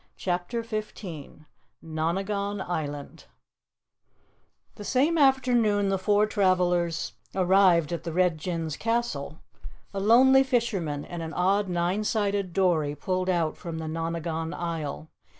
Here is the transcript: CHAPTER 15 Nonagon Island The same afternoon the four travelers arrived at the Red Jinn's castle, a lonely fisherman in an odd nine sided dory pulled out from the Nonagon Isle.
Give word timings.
CHAPTER 0.17 0.63
15 0.63 1.45
Nonagon 1.83 2.59
Island 2.59 3.25
The 4.73 4.83
same 4.83 5.15
afternoon 5.15 5.89
the 5.89 5.99
four 5.99 6.25
travelers 6.25 7.13
arrived 7.35 7.93
at 7.93 8.03
the 8.03 8.11
Red 8.11 8.39
Jinn's 8.39 8.77
castle, 8.77 9.43
a 9.93 9.99
lonely 9.99 10.41
fisherman 10.41 11.05
in 11.05 11.21
an 11.21 11.35
odd 11.35 11.69
nine 11.69 12.03
sided 12.03 12.51
dory 12.51 12.95
pulled 12.95 13.29
out 13.29 13.55
from 13.55 13.77
the 13.77 13.85
Nonagon 13.87 14.55
Isle. 14.55 15.11